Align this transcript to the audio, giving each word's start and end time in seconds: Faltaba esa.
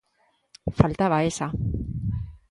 Faltaba 0.79 1.25
esa. 1.31 1.47